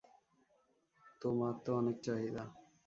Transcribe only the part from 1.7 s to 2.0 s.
অনেক